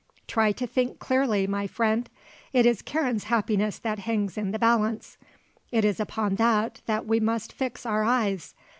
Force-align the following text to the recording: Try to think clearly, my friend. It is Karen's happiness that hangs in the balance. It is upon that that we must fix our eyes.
Try 0.25 0.51
to 0.53 0.65
think 0.65 0.97
clearly, 0.97 1.45
my 1.45 1.67
friend. 1.67 2.09
It 2.53 2.65
is 2.65 2.81
Karen's 2.81 3.25
happiness 3.25 3.77
that 3.77 3.99
hangs 3.99 4.35
in 4.35 4.49
the 4.49 4.57
balance. 4.57 5.19
It 5.71 5.85
is 5.85 5.99
upon 5.99 6.37
that 6.37 6.81
that 6.87 7.05
we 7.05 7.19
must 7.19 7.53
fix 7.53 7.85
our 7.85 8.03
eyes. 8.03 8.55